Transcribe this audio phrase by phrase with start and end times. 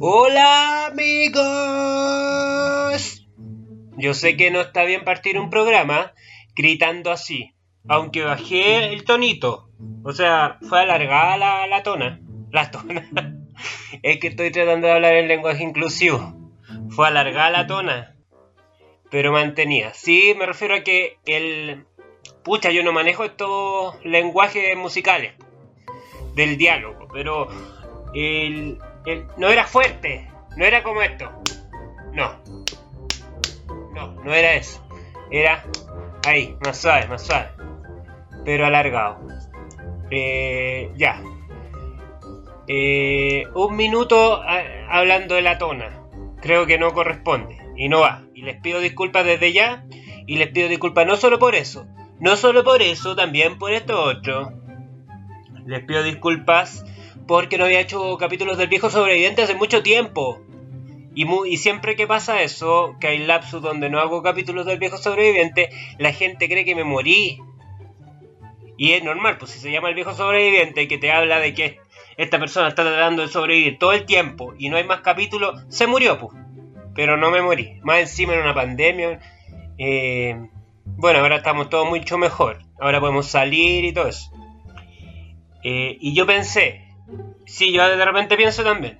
[0.00, 1.36] Hola amigos.
[3.98, 6.14] Yo sé que no está bien partir un programa
[6.56, 7.52] gritando así,
[7.86, 9.68] aunque bajé el tonito.
[10.04, 12.22] O sea, fue alargada la, la tona.
[12.50, 13.06] La tona.
[14.02, 16.34] es que estoy tratando de hablar en lenguaje inclusivo.
[16.88, 18.17] Fue alargada la tona.
[19.10, 19.94] Pero mantenía.
[19.94, 21.84] Sí, me refiero a que el...
[22.44, 25.34] Pucha, yo no manejo estos lenguajes musicales.
[26.34, 27.08] Del diálogo.
[27.12, 27.48] Pero
[28.14, 28.78] el,
[29.36, 30.30] no era fuerte.
[30.56, 31.30] No era como esto.
[32.12, 32.42] No.
[33.94, 34.84] No, no era eso.
[35.30, 35.64] Era
[36.26, 37.48] ahí, más suave, más suave.
[38.44, 39.18] Pero alargado.
[40.10, 41.22] Eh, ya.
[42.66, 44.42] Eh, un minuto
[44.88, 46.02] hablando de la tona.
[46.40, 47.56] Creo que no corresponde.
[47.76, 48.22] Y no va.
[48.38, 49.84] Y les pido disculpas desde ya.
[50.28, 51.86] Y les pido disculpas no solo por eso.
[52.20, 54.52] No solo por eso, también por esto otro.
[55.66, 56.84] Les pido disculpas
[57.26, 60.40] porque no había hecho capítulos del viejo sobreviviente hace mucho tiempo.
[61.16, 65.70] Y, siempre que pasa eso, que hay lapsus donde no hago capítulos del viejo sobreviviente,
[65.98, 67.40] la gente cree que me morí.
[68.76, 71.54] Y es normal, pues si se llama el viejo sobreviviente y que te habla de
[71.54, 71.80] que
[72.16, 75.88] esta persona está tratando de sobrevivir todo el tiempo y no hay más capítulos, se
[75.88, 76.47] murió, pues.
[76.98, 77.78] Pero no me morí.
[77.84, 79.20] Más encima en una pandemia.
[79.78, 80.36] Eh,
[80.84, 82.58] bueno, ahora estamos todos mucho mejor.
[82.80, 84.32] Ahora podemos salir y todo eso.
[85.62, 86.88] Eh, y yo pensé,
[87.48, 88.98] Sí, yo de repente pienso también.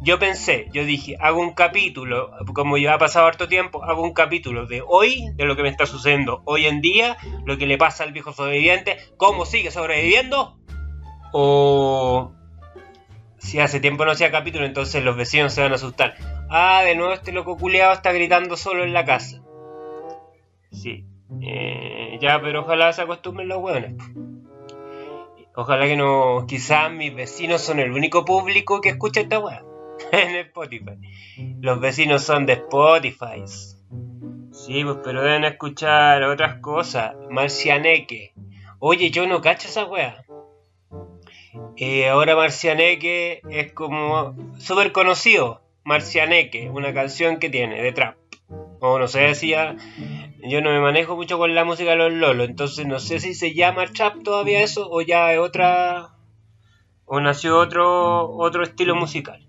[0.00, 4.12] Yo pensé, yo dije, hago un capítulo, como ya ha pasado harto tiempo, hago un
[4.12, 7.76] capítulo de hoy, de lo que me está sucediendo hoy en día, lo que le
[7.76, 10.56] pasa al viejo sobreviviente, cómo sigue sobreviviendo,
[11.32, 12.30] o
[13.38, 16.14] si hace tiempo no hacía capítulo, entonces los vecinos se van a asustar.
[16.50, 19.42] Ah, de nuevo este loco culeado está gritando solo en la casa.
[20.72, 21.04] Sí.
[21.42, 23.94] Eh, ya, pero ojalá se acostumbren los hueones.
[25.54, 26.46] Ojalá que no.
[26.46, 29.62] Quizás mis vecinos son el único público que escucha esta weá.
[30.12, 30.98] en Spotify.
[31.60, 33.42] Los vecinos son de Spotify.
[34.52, 37.14] Sí, pues, pero deben escuchar otras cosas.
[37.30, 38.32] Marcianeque.
[38.78, 40.24] Oye, yo no cacho esa weá.
[41.76, 45.60] Eh, ahora Marcianeque es como súper conocido.
[45.88, 48.16] Marcianeque, una canción que tiene de trap.
[48.80, 49.74] O no sé ya
[50.46, 53.32] yo no me manejo mucho con la música de los Lolo, entonces no sé si
[53.34, 56.10] se llama trap todavía eso o ya es otra
[57.06, 59.48] o nació otro otro estilo musical.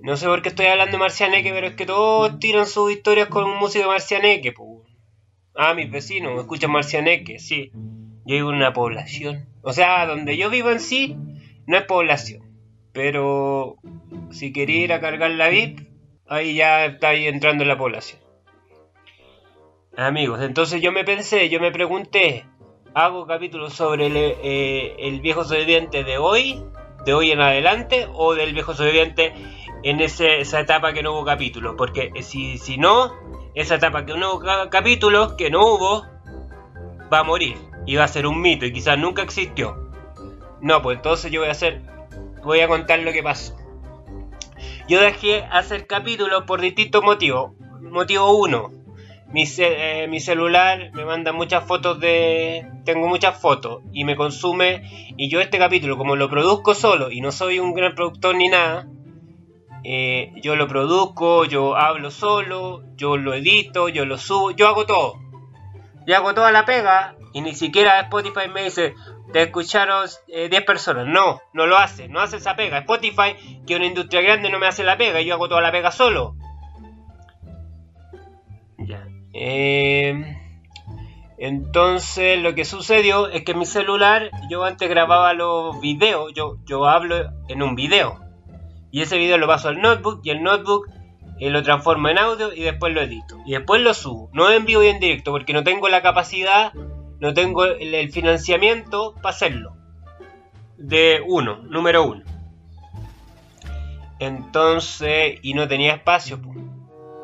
[0.00, 3.28] No sé por qué estoy hablando de Marcianeque, pero es que todos tiran sus historias
[3.28, 4.54] con música de Marcianeque.
[5.54, 7.70] Ah, mis vecinos escuchan Marcianeque, sí.
[8.26, 9.46] Yo vivo en una población.
[9.62, 11.16] O sea, donde yo vivo en sí,
[11.66, 12.43] no es población.
[12.94, 13.76] Pero
[14.30, 15.80] si quería ir a cargar la VIP,
[16.28, 18.20] ahí ya está ahí entrando en la población.
[19.96, 22.46] Amigos, entonces yo me pensé, yo me pregunté,
[22.94, 26.62] ¿hago capítulos sobre el, eh, el, viejo sobreviviente de hoy,
[27.04, 29.34] de hoy en adelante, o del viejo sobreviviente
[29.82, 31.74] en ese, esa etapa que no hubo capítulos?
[31.76, 33.12] Porque si, si no,
[33.54, 36.06] esa etapa que no hubo capítulos, que no hubo,
[37.12, 37.56] va a morir
[37.86, 39.90] y va a ser un mito y quizás nunca existió.
[40.60, 41.82] No, pues entonces yo voy a hacer,
[42.44, 43.56] voy a contar lo que pasó.
[44.88, 47.52] Yo dejé hacer capítulos por distintos motivos.
[47.80, 48.84] Motivo 1
[49.36, 52.66] eh, mi, celular me manda muchas fotos de...
[52.84, 55.12] Tengo muchas fotos y me consume.
[55.16, 58.48] Y yo este capítulo, como lo produzco solo y no soy un gran productor ni
[58.48, 58.86] nada,
[59.82, 64.86] eh, yo lo produzco, yo hablo solo, yo lo edito, yo lo subo, yo hago
[64.86, 65.14] todo.
[66.06, 68.94] Yo hago toda la pega y ni siquiera Spotify me dice,
[69.34, 71.08] te escucharon 10 eh, personas.
[71.08, 72.78] No, no lo hace, no hace esa pega.
[72.78, 73.34] Spotify,
[73.66, 76.36] que una industria grande, no me hace la pega, yo hago toda la pega solo.
[78.78, 79.08] Ya.
[79.32, 80.38] Eh,
[81.36, 86.86] entonces lo que sucedió es que mi celular, yo antes grababa los videos, yo, yo
[86.86, 88.20] hablo en un video.
[88.92, 90.88] Y ese video lo paso al notebook y el notebook
[91.40, 93.36] eh, lo transformo en audio y después lo edito.
[93.44, 94.30] Y después lo subo.
[94.32, 96.72] No en vivo y en directo porque no tengo la capacidad,
[97.24, 99.74] no tengo el, financiamiento para hacerlo.
[100.76, 102.22] De uno, número uno.
[104.18, 106.38] Entonces, y no tenía espacio.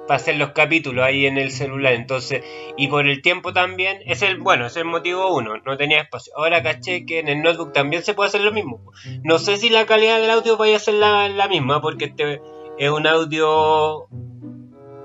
[0.08, 1.92] Para hacer los capítulos ahí en el celular.
[1.92, 2.42] Entonces,
[2.78, 6.32] y por el tiempo también, es el, bueno, es el motivo uno, no tenía espacio.
[6.34, 8.80] Ahora caché que en el notebook también se puede hacer lo mismo.
[9.22, 12.40] No sé si la calidad del audio vaya a ser la, misma, porque este
[12.78, 14.08] es un audio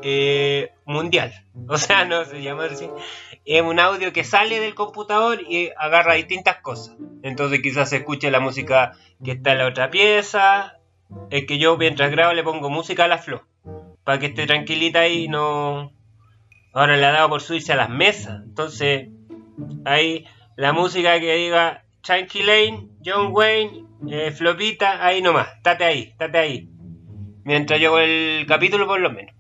[0.08, 1.34] eh, mundial.
[1.68, 2.88] O sea, no se llama así.
[3.44, 6.96] Es un audio que sale del computador y agarra distintas cosas.
[7.24, 8.92] Entonces quizás se escuche la música
[9.24, 10.78] que está en la otra pieza.
[11.32, 13.46] Es que yo mientras grabo le pongo música a la flor
[14.04, 15.92] para que esté tranquilita y no.
[16.74, 18.42] Ahora le ha dado por subirse a las mesas.
[18.44, 19.10] Entonces,
[19.86, 25.48] ahí la música que diga Chunky Lane, John Wayne, eh, Flopita, ahí nomás.
[25.56, 26.70] Estate ahí, estate ahí.
[27.44, 29.35] Mientras yo el capítulo, por lo menos.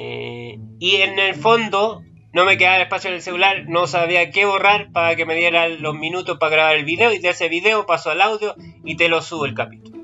[0.00, 2.02] Eh, y en el fondo,
[2.32, 5.82] no me quedaba espacio en el celular, no sabía qué borrar para que me dieran
[5.82, 7.12] los minutos para grabar el video.
[7.12, 8.54] Y de ese video paso al audio
[8.84, 9.98] y te lo subo el capítulo.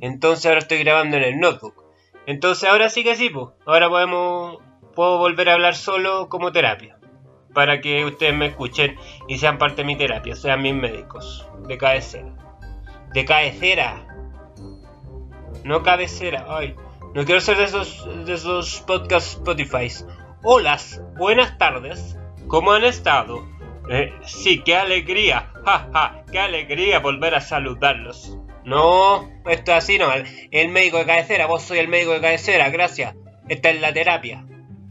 [0.00, 1.74] Entonces ahora estoy grabando en el notebook.
[2.26, 3.48] Entonces ahora sí que sí, pues.
[3.66, 4.58] Ahora podemos
[4.94, 6.98] puedo volver a hablar solo como terapia.
[7.52, 8.96] Para que ustedes me escuchen
[9.28, 12.32] y sean parte de mi terapia, sean mis médicos de cabecera.
[13.12, 14.06] De cabecera.
[15.64, 16.46] No cabecera.
[16.48, 16.74] Ay,
[17.14, 19.88] no quiero ser de esos, de esos podcasts Spotify.
[20.42, 20.78] Hola,
[21.18, 22.16] buenas tardes.
[22.48, 23.46] ¿Cómo han estado?
[23.88, 25.52] Eh, sí, qué alegría.
[25.64, 28.38] Ja, ja, qué alegría volver a saludarlos.
[28.64, 30.06] No, esto es así no.
[30.50, 33.14] El médico de cabecera, vos soy el médico de cabecera, gracias.
[33.48, 34.46] Esta es la terapia.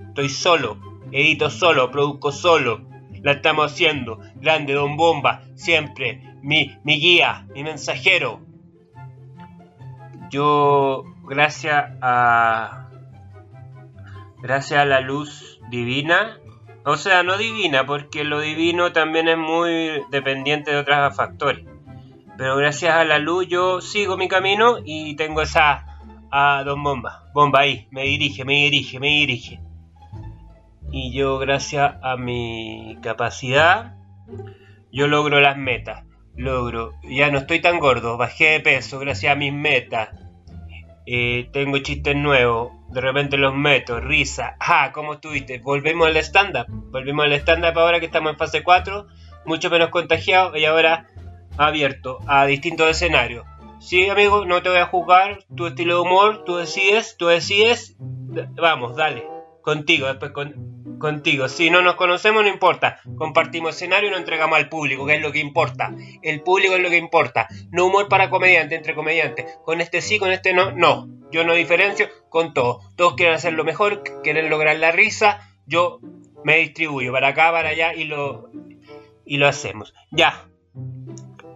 [0.09, 0.77] Estoy solo,
[1.11, 2.81] edito solo, produzco solo.
[3.23, 4.19] La estamos haciendo.
[4.35, 6.21] Grande Don Bomba, siempre.
[6.41, 8.41] Mi, mi guía, mi mensajero.
[10.29, 12.89] Yo, gracias a.
[14.41, 16.37] Gracias a la luz divina.
[16.83, 21.65] O sea, no divina, porque lo divino también es muy dependiente de otros factores
[22.41, 25.85] pero gracias a la luz yo sigo mi camino y tengo esa
[26.31, 27.29] a Don Bomba.
[27.35, 29.59] Bomba ahí, me dirige, me dirige, me dirige.
[30.91, 33.95] Y yo gracias a mi capacidad,
[34.91, 36.03] yo logro las metas.
[36.35, 40.09] Logro, ya no estoy tan gordo, bajé de peso gracias a mis metas.
[41.05, 44.55] Eh, tengo chistes nuevos, de repente los meto, risa.
[44.59, 45.59] Ah, ¿cómo estuviste?
[45.59, 46.65] Volvemos al stand-up.
[46.69, 49.07] Volvemos al stand-up ahora que estamos en fase 4,
[49.45, 51.07] mucho menos contagiados y ahora
[51.57, 53.45] abierto a distintos escenarios.
[53.79, 57.95] Sí, amigo, no te voy a juzgar, tu estilo de humor, tú decides, tú decides,
[57.99, 59.25] vamos, dale,
[59.63, 60.70] contigo, después con,
[61.01, 61.49] contigo.
[61.49, 65.21] Si no nos conocemos, no importa, compartimos escenario y nos entregamos al público, que es
[65.21, 65.93] lo que importa.
[66.21, 69.57] El público es lo que importa, no humor para comediante, entre comediantes.
[69.65, 71.09] Con este sí, con este no, no.
[71.31, 72.95] Yo no diferencio con todos.
[72.95, 75.99] Todos quieren hacer lo mejor, quieren lograr la risa, yo
[76.43, 78.49] me distribuyo para acá, para allá y lo,
[79.25, 79.93] y lo hacemos.
[80.11, 80.45] Ya,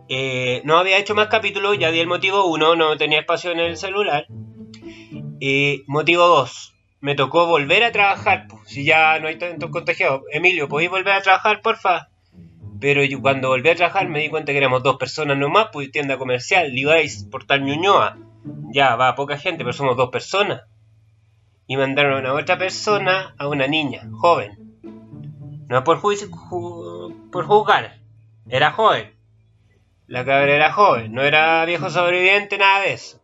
[0.07, 3.59] eh, no había hecho más capítulos, ya di el motivo 1, no tenía espacio en
[3.59, 4.27] el celular.
[5.41, 6.74] Eh, motivo 2,
[7.05, 10.23] me tocó volver a trabajar, si ya no hay tantos contagiados.
[10.31, 12.09] Emilio, ¿podéis volver a trabajar, porfa?
[12.79, 15.91] Pero yo, cuando volví a trabajar me di cuenta que éramos dos personas nomás, pues
[15.91, 18.17] tienda comercial, Levi's, Portal Ñuñoa.
[18.73, 20.63] Ya va poca gente, pero somos dos personas.
[21.67, 24.79] Y mandaron a otra persona, a una niña, joven.
[25.67, 27.99] No por, por juzgar,
[28.49, 29.13] era joven.
[30.07, 33.21] La cabra era joven, no era viejo sobreviviente, nada de eso.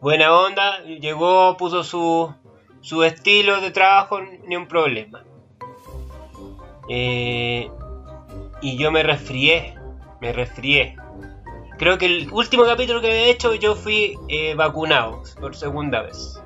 [0.00, 2.34] Buena onda, llegó, puso su,
[2.80, 5.24] su estilo de trabajo, ni un problema.
[6.88, 7.70] Eh,
[8.60, 9.74] y yo me resfrié,
[10.20, 10.96] me resfrié.
[11.78, 16.40] Creo que el último capítulo que he hecho yo fui eh, vacunado por segunda vez.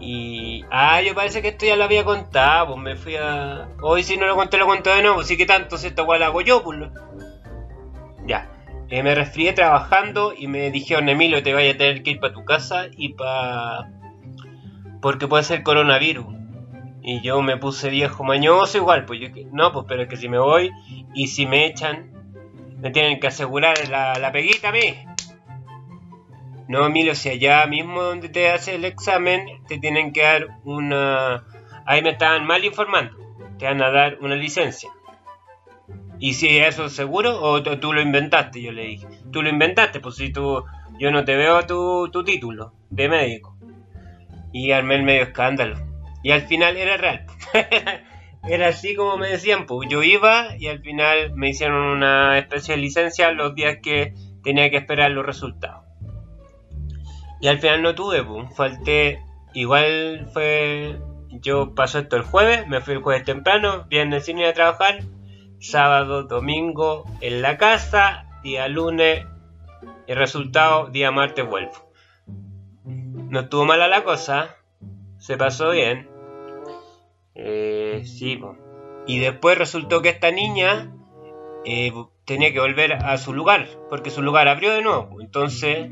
[0.00, 0.64] Y.
[0.70, 3.68] Ah, yo parece que esto ya lo había contado, pues me fui a.
[3.82, 6.40] Hoy si no lo conté, lo conté de nuevo, sí que tanto se esta hago
[6.40, 6.78] yo, pues.
[8.26, 8.50] Ya.
[8.90, 12.32] Eh, me resfrié trabajando y me dijeron, Emilio, te vaya a tener que ir para
[12.32, 13.90] tu casa y para...
[15.00, 16.26] Porque puede ser coronavirus.
[17.02, 20.28] Y yo me puse viejo mañoso igual, pues yo, no, pues pero es que si
[20.28, 20.70] me voy
[21.14, 22.12] y si me echan,
[22.80, 24.94] me tienen que asegurar la, la peguita a mí.
[26.68, 31.44] No, Emilio, si allá mismo donde te hace el examen, te tienen que dar una...
[31.86, 33.16] Ahí me estaban mal informando.
[33.58, 34.90] Te van a dar una licencia.
[36.18, 38.60] ¿Y si eso es seguro o tú lo inventaste?
[38.60, 39.06] Yo le dije.
[39.32, 40.62] Tú lo inventaste, pues si tú...
[40.98, 43.56] Yo no te veo tu, tu título de médico.
[44.52, 45.76] Y armé el medio escándalo.
[46.22, 47.26] Y al final era real.
[48.48, 52.74] era así como me decían, pues yo iba y al final me hicieron una especie
[52.74, 55.84] de licencia los días que tenía que esperar los resultados.
[57.40, 59.22] Y al final no tuve, pues falté,
[59.54, 60.98] igual fue,
[61.30, 65.00] yo pasó esto el jueves, me fui el jueves temprano, viernes sin ir a trabajar,
[65.60, 69.24] sábado, domingo en la casa, día lunes,
[70.06, 71.87] el resultado, día martes vuelvo.
[73.28, 74.56] No estuvo mala la cosa,
[75.18, 76.08] se pasó bien.
[77.34, 78.40] Eh, sí,
[79.06, 80.92] y después resultó que esta niña
[81.64, 81.92] eh,
[82.24, 85.20] tenía que volver a su lugar, porque su lugar abrió de nuevo.
[85.20, 85.90] Entonces,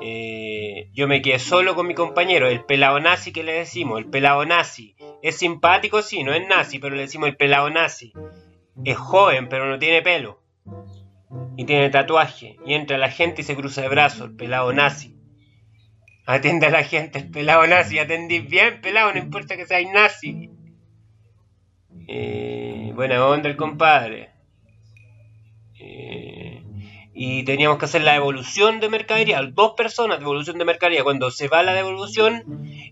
[0.00, 4.06] eh, yo me quedé solo con mi compañero, el pelado nazi que le decimos, el
[4.06, 4.94] pelado nazi.
[5.22, 8.12] Es simpático, sí, no es nazi, pero le decimos el pelado nazi
[8.82, 10.40] es joven, pero no tiene pelo.
[11.56, 12.58] Y tiene tatuaje.
[12.66, 15.13] Y entra la gente y se cruza de brazos, el pelado nazi.
[16.26, 20.50] Atiende a la gente, el pelado nazi, atendís bien, pelado, no importa que seáis nazi.
[22.08, 24.30] Eh, buena onda el compadre.
[25.78, 26.62] Eh,
[27.12, 31.04] y teníamos que hacer la devolución de mercadería, dos personas de devolución de mercadería.
[31.04, 32.42] Cuando se va la devolución,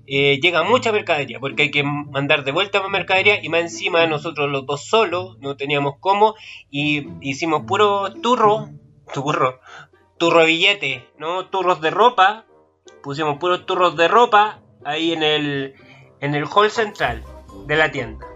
[0.06, 4.06] eh, llega mucha mercadería, porque hay que mandar de vuelta más mercadería y más encima
[4.06, 6.34] nosotros los dos solos no teníamos cómo
[6.70, 8.68] y hicimos puro turro,
[9.12, 9.58] turro,
[10.18, 11.46] turro billete, ¿no?
[11.46, 12.46] Turros de ropa,
[13.02, 15.74] pusimos puros turros de ropa ahí en el,
[16.20, 17.24] en el hall central
[17.66, 18.26] de la tienda.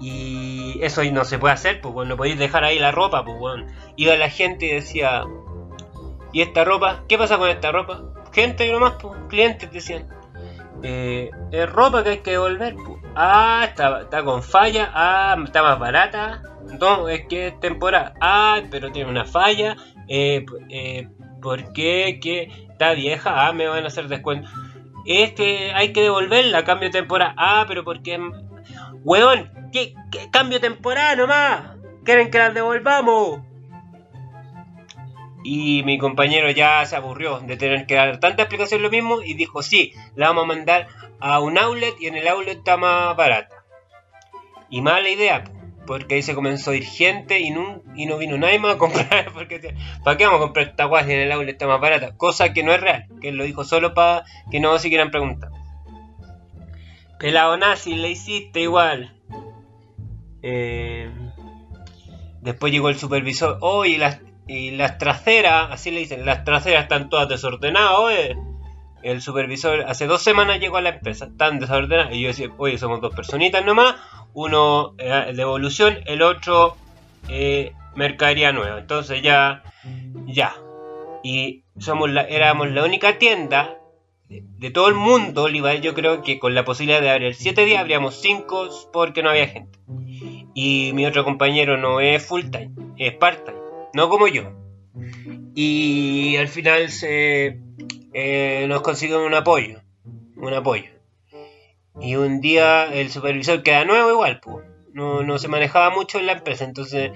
[0.00, 3.64] Y eso no se puede hacer, pues bueno, no podéis dejar ahí la ropa, pues.
[3.96, 5.24] Iba la gente y decía,
[6.32, 7.04] ¿y esta ropa?
[7.08, 8.02] ¿Qué pasa con esta ropa?
[8.32, 10.08] Gente nomás, pues, clientes decían.
[10.84, 12.98] Eh, es ropa que hay que devolver, pues.
[13.16, 16.42] Ah, está, está con falla, ah, está más barata.
[16.78, 18.14] No, es que es temporada.
[18.20, 19.76] Ah, pero tiene una falla.
[20.06, 21.08] Eh, eh,
[21.42, 22.20] ¿Por qué?
[22.22, 22.67] ¿Qué?
[22.78, 23.48] Está vieja.
[23.48, 24.48] Ah, me van a hacer descuento.
[25.04, 27.34] Este hay que devolverla, cambio de temporada.
[27.36, 28.20] Ah, pero ¿por qué?
[29.02, 29.94] Weón, ¿qué,
[30.30, 31.76] cambio de temporada nomás?
[32.04, 33.40] ¿Quieren que las devolvamos?
[35.42, 39.34] Y mi compañero ya se aburrió de tener que dar tanta explicación lo mismo y
[39.34, 40.86] dijo, sí, la vamos a mandar
[41.18, 43.64] a un outlet y en el outlet está más barata.
[44.70, 45.42] Y mala idea,
[45.88, 48.78] porque ahí se comenzó a ir gente y no, y no vino nadie más a
[48.78, 49.32] comprar.
[49.32, 52.14] Porque, ¿Para qué vamos a comprar esta guay en el outlet está más barata?
[52.14, 55.50] Cosa que no es real, que lo dijo solo para que no se quieran preguntar.
[57.18, 59.16] Pelado nazi, le hiciste igual.
[60.42, 61.10] Eh,
[62.42, 63.56] después llegó el supervisor.
[63.62, 68.36] Oh, y las traseras, así le dicen, las traseras están todas desordenadas.
[69.02, 72.14] El supervisor hace dos semanas llegó a la empresa, están desordenadas.
[72.14, 73.96] Y yo decía, oye, somos dos personitas nomás.
[74.34, 76.76] Uno eh, de evolución, el otro
[77.28, 78.78] eh, mercadería nueva.
[78.78, 79.62] Entonces ya,
[80.26, 80.54] ya.
[81.22, 83.78] Y somos la, éramos la única tienda
[84.28, 87.80] de, todo el mundo, Oliver, yo creo que con la posibilidad de abrir 7 días,
[87.80, 89.78] abríamos 5 porque no había gente.
[90.54, 93.58] Y mi otro compañero no es full time, es part time,
[93.94, 94.52] no como yo.
[95.54, 97.60] Y al final se,
[98.12, 99.80] eh, nos consiguió un apoyo,
[100.36, 100.90] un apoyo.
[102.00, 104.64] Y un día el supervisor queda nuevo igual, pues.
[104.92, 107.12] No, no se manejaba mucho en la empresa, entonces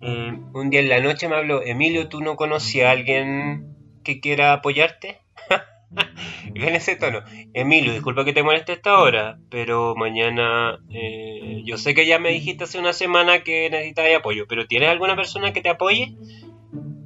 [0.00, 4.20] eh, un día en la noche me habló, Emilio, ¿tú no conocías a alguien que
[4.20, 5.20] quiera apoyarte?
[6.54, 7.20] en ese tono.
[7.54, 12.30] Emilio, disculpa que te moleste esta hora, pero mañana eh, yo sé que ya me
[12.30, 16.16] dijiste hace una semana que necesitas apoyo, pero ¿tienes alguna persona que te apoye?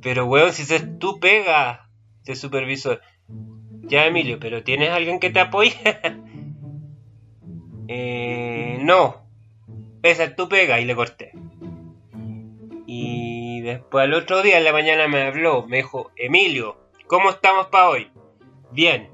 [0.03, 1.91] Pero weón, si es tú pega,
[2.25, 3.01] de supervisor.
[3.83, 5.75] Ya Emilio, pero ¿tienes alguien que te apoye?
[7.89, 9.27] eh, no.
[10.03, 11.33] Esa es tu pega y le corté.
[12.87, 17.67] Y después al otro día en la mañana me habló, me dijo, Emilio, ¿cómo estamos
[17.67, 18.11] para hoy?
[18.71, 19.11] Bien.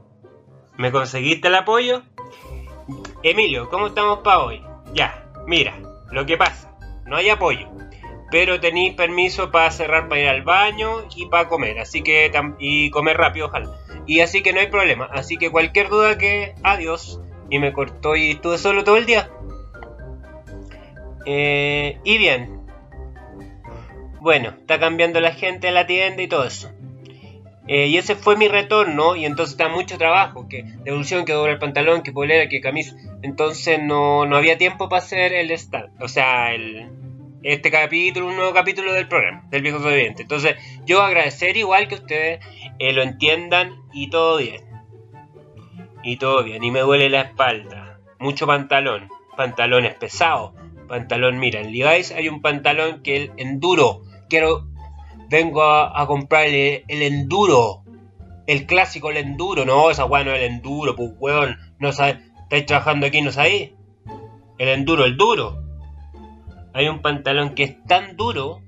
[0.76, 2.02] ¿Me conseguiste el apoyo?
[3.23, 4.62] Emilio, ¿cómo estamos para hoy?
[4.92, 5.78] Ya, mira,
[6.12, 7.68] lo que pasa, no hay apoyo.
[8.30, 12.90] Pero tenéis permiso para cerrar para ir al baño y para comer, así que y
[12.90, 13.70] comer rápido, ojalá.
[14.06, 17.20] Y así que no hay problema, así que cualquier duda que adiós
[17.50, 19.30] y me cortó y estuve solo todo el día.
[21.25, 22.60] Eh, y bien.
[24.20, 26.70] Bueno, está cambiando la gente a la tienda y todo eso.
[27.68, 31.54] Eh, y ese fue mi retorno y entonces está mucho trabajo, que devolución, que doble
[31.54, 32.96] el pantalón, que polera, que camisa.
[33.22, 36.88] Entonces no, no había tiempo para hacer el stand, o sea, el,
[37.43, 40.23] este capítulo, un nuevo capítulo del programa, del viejo sobreviviente.
[40.23, 42.45] Entonces yo agradecer igual que ustedes
[42.78, 44.64] eh, lo entiendan y todo bien.
[46.02, 48.00] Y todo bien, y me duele la espalda.
[48.19, 50.52] Mucho pantalón, pantalones pesados,
[50.88, 54.66] pantalón, mira, en Levi's hay un pantalón que el enduro, quiero
[55.28, 57.83] vengo a, comprarle el enduro.
[58.47, 59.64] El clásico, el enduro.
[59.64, 61.59] No, esa weá no es el enduro, pues weón.
[61.78, 63.73] No sabes, estáis trabajando aquí, no sabéis.
[64.59, 65.62] El enduro, el duro.
[66.76, 68.61] Hay un pantalón que es tan duro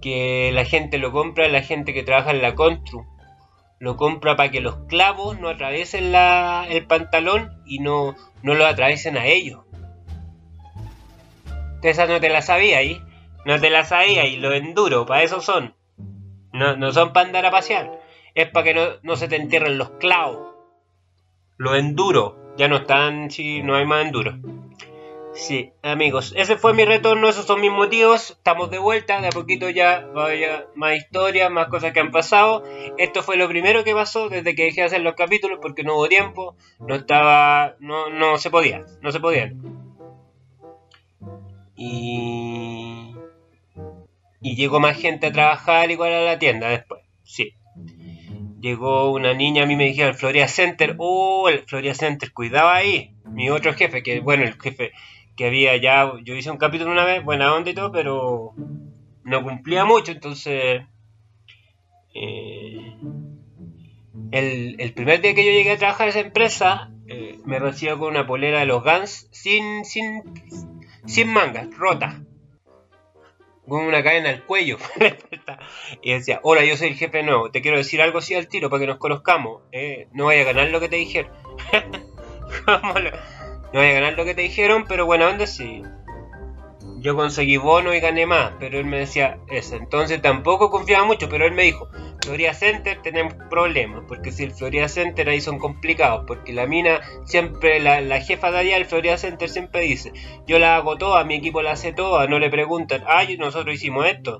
[0.00, 3.04] que la gente lo compra, la gente que trabaja en la constru.
[3.80, 8.14] Lo compra para que los clavos no atraviesen la, el pantalón y no,
[8.44, 9.62] no lo atraviesen a ellos.
[11.82, 13.02] Esa no te la sabía ahí.
[13.44, 15.74] No te la sabía y los enduro, para eso son.
[16.52, 18.00] No, no son para andar a pasear.
[18.36, 20.54] Es para que no, no, se te entierren los clavos.
[21.56, 22.54] Los enduro.
[22.56, 24.38] Ya no están, si no hay más enduro.
[25.34, 28.32] Sí, amigos, ese fue mi retorno, esos son mis motivos.
[28.32, 32.62] Estamos de vuelta, de a poquito ya vaya más historias, más cosas que han pasado.
[32.98, 35.94] Esto fue lo primero que pasó desde que dejé de hacer los capítulos porque no
[35.94, 39.60] hubo tiempo, no estaba, no, no se podía, no se podían.
[41.76, 43.12] Y
[44.42, 47.54] y llegó más gente a trabajar igual a la tienda después, sí.
[48.60, 52.74] llegó una niña, a mí me dijeron el Florida Center, oh, el Florida Center, cuidaba
[52.74, 53.14] ahí.
[53.24, 54.92] Mi otro jefe, que bueno, el jefe
[55.44, 58.54] había ya, yo hice un capítulo una vez, buena onda y todo, pero
[59.24, 60.82] no cumplía mucho, entonces...
[62.14, 62.94] Eh,
[64.32, 68.08] el, primer día que yo llegué a trabajar en esa empresa, eh, me recibió con
[68.08, 70.22] una polera de los Guns sin, sin,
[71.06, 72.22] sin mangas, rota.
[73.68, 74.78] Con una cadena al cuello.
[76.02, 78.70] y decía, hola, yo soy el jefe nuevo, te quiero decir algo así al tiro
[78.70, 79.62] para que nos conozcamos.
[79.72, 81.32] Eh, no vaya a ganar lo que te dijeron.
[83.72, 85.82] no vaya a ganar lo que te dijeron, pero bueno, ¿dónde sí?
[87.02, 89.74] yo conseguí bono y gané más, pero él me decía eso.
[89.74, 91.88] Entonces tampoco confiaba mucho, pero él me dijo,
[92.24, 97.00] Florida Center tenemos problemas, porque si el Florida Center ahí son complicados, porque la mina
[97.24, 100.12] siempre, la, jefa de allá del Florida Center siempre dice,
[100.46, 104.06] yo la hago toda, mi equipo la hace toda, no le preguntan, ay, nosotros hicimos
[104.06, 104.38] esto,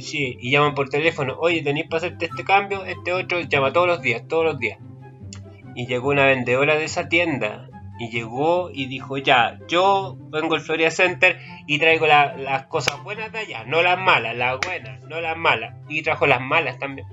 [0.00, 3.88] sí, y llaman por teléfono, oye, tenéis para hacerte este cambio, este otro, llama todos
[3.88, 4.78] los días, todos los días.
[5.74, 10.60] Y llegó una vendedora de esa tienda y llegó y dijo, ya, yo vengo al
[10.60, 15.20] Florida Center y traigo las cosas buenas de allá, no las malas, las buenas, no
[15.20, 15.74] las malas.
[15.88, 17.08] Y trajo las malas también.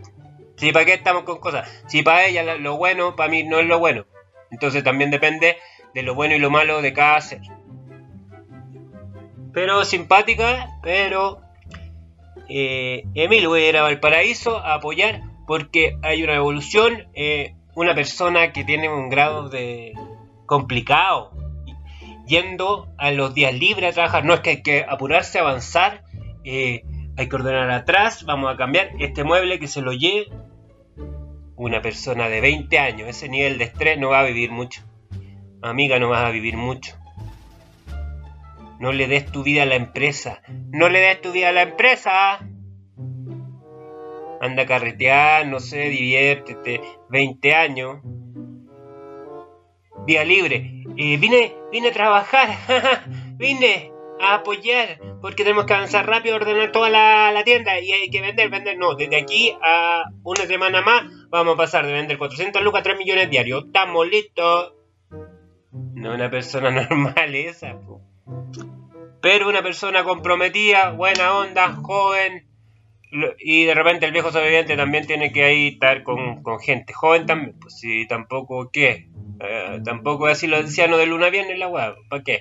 [0.57, 3.65] Si para qué estamos con cosas, si para ella lo bueno, para mí no es
[3.65, 4.05] lo bueno.
[4.51, 5.57] Entonces también depende
[5.93, 7.41] de lo bueno y lo malo de cada ser.
[9.53, 11.41] Pero simpática, pero
[12.47, 17.95] eh, Emil voy a ir a Valparaíso a apoyar porque hay una evolución, eh, una
[17.95, 19.93] persona que tiene un grado de
[20.45, 21.31] complicado.
[22.27, 24.25] Yendo a los días libres a trabajar.
[24.25, 26.03] No es que hay que apurarse avanzar.
[26.43, 26.83] Eh,
[27.17, 28.25] hay que ordenar atrás.
[28.25, 30.27] Vamos a cambiar este mueble que se lo lleve
[31.55, 33.09] una persona de 20 años.
[33.09, 34.81] Ese nivel de estrés no va a vivir mucho.
[35.61, 36.95] Amiga, no vas a vivir mucho.
[38.79, 40.41] No le des tu vida a la empresa.
[40.71, 42.39] No le des tu vida a la empresa.
[44.41, 46.81] Anda a carretear, no sé, diviértete.
[47.09, 48.01] 20 años
[50.05, 50.83] día libre.
[50.95, 52.49] y vine, vine a trabajar,
[53.37, 58.21] vine a apoyar, porque tenemos que avanzar rápido, ordenar toda la, tienda y hay que
[58.21, 58.77] vender, vender.
[58.77, 62.83] No, desde aquí a una semana más vamos a pasar de vender 400 lucas a
[62.83, 63.65] 3 millones diarios.
[63.65, 64.73] Estamos listos.
[65.71, 67.77] No una persona normal esa,
[69.21, 72.47] pero una persona comprometida, buena onda, joven.
[73.39, 77.25] Y de repente el viejo sobreviviente también tiene que ahí estar con, con gente joven
[77.25, 77.57] también.
[77.59, 79.07] Pues si tampoco, ¿qué?
[79.39, 82.39] Eh, tampoco así lo ancianos de luna viernes la weá, ¿para qué?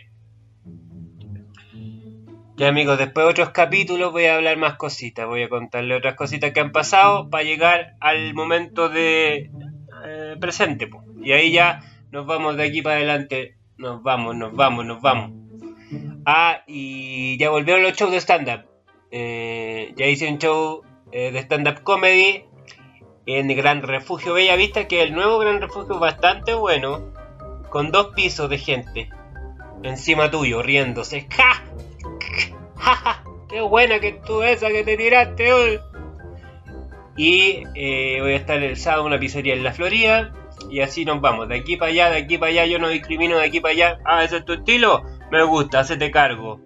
[2.56, 6.14] Ya amigos, después de otros capítulos voy a hablar más cositas, voy a contarle otras
[6.14, 9.50] cositas que han pasado para llegar al momento de
[10.06, 10.88] eh, presente.
[11.20, 11.80] Y ahí ya
[12.12, 15.32] nos vamos de aquí para adelante, nos vamos, nos vamos, nos vamos.
[16.24, 18.66] Ah, y ya volvieron los shows de stand-up.
[19.10, 22.44] Eh, ya hice un show de stand-up comedy
[23.26, 27.12] en Gran Refugio Bella Vista, que el nuevo Gran Refugio bastante bueno,
[27.70, 29.10] con dos pisos de gente
[29.84, 31.26] encima tuyo, riéndose.
[31.36, 31.62] ¡Ja!
[32.76, 33.24] ¡Ja!
[33.48, 35.80] ¡Qué buena que tú esa que te tiraste hoy!
[37.16, 40.32] Y eh, voy a estar el sábado en una pizzería en la Florida.
[40.70, 43.36] Y así nos vamos, de aquí para allá, de aquí para allá, yo no discrimino
[43.36, 43.98] de aquí para allá.
[44.04, 46.60] Ah, ese es tu estilo, me gusta, hacete cargo.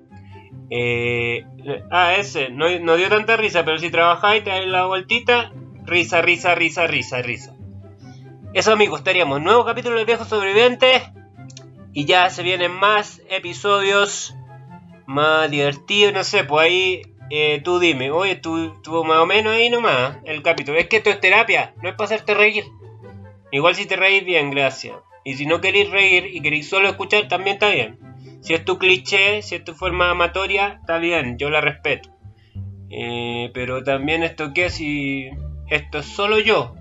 [0.71, 1.45] Eh,
[1.91, 5.53] ah, ese, no, no, dio tanta risa, pero si trabajáis, te das la vueltita,
[5.89, 7.57] Risa, risa, risa, risa, risa.
[8.53, 9.41] Eso amigos, estaríamos.
[9.41, 11.15] Nuevo capítulo del viejo sobreviviente.
[11.95, 14.37] Y ya se vienen más episodios
[15.07, 16.13] más divertidos.
[16.13, 18.11] No sé, pues ahí eh, tú dime.
[18.11, 20.79] Oye, estuvo más o menos ahí nomás el capítulo.
[20.79, 22.65] Es que esto es terapia, no es para hacerte reír.
[23.51, 24.95] Igual si te reís bien, gracias.
[25.25, 27.99] Y si no queréis reír y queréis solo escuchar, también está bien.
[28.43, 32.11] Si es tu cliché, si es tu forma amatoria, está bien, yo la respeto.
[32.91, 35.31] Eh, pero también esto que si
[35.71, 36.75] esto es solo yo,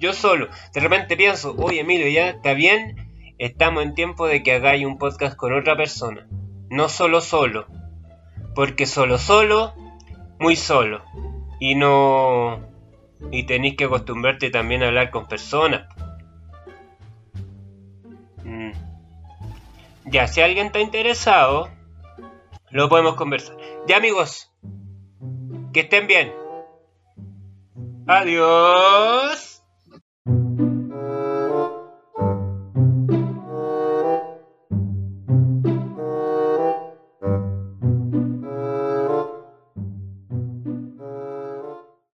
[0.00, 0.48] yo solo.
[0.72, 2.96] De repente pienso, oye Emilio, ya está bien,
[3.38, 6.26] estamos en tiempo de que hagáis un podcast con otra persona.
[6.70, 7.66] No solo solo.
[8.54, 9.74] Porque solo solo,
[10.38, 11.02] muy solo.
[11.58, 12.60] Y no...
[13.30, 15.86] Y tenéis que acostumbrarte también a hablar con personas.
[18.44, 18.72] Mm.
[20.06, 21.68] Ya, si alguien está interesado,
[22.70, 23.56] lo podemos conversar.
[23.86, 24.50] Ya amigos,
[25.72, 26.39] que estén bien.
[28.06, 29.49] Adiós.